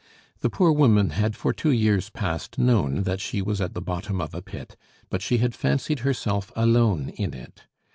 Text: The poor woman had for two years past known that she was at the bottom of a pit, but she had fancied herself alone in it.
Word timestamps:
The 0.39 0.49
poor 0.49 0.71
woman 0.71 1.11
had 1.11 1.35
for 1.35 1.53
two 1.53 1.69
years 1.69 2.09
past 2.09 2.57
known 2.57 3.03
that 3.03 3.21
she 3.21 3.39
was 3.39 3.61
at 3.61 3.75
the 3.75 3.81
bottom 3.83 4.19
of 4.19 4.33
a 4.33 4.41
pit, 4.41 4.75
but 5.11 5.21
she 5.21 5.37
had 5.37 5.53
fancied 5.53 5.99
herself 5.99 6.51
alone 6.55 7.09
in 7.09 7.35
it. 7.35 7.65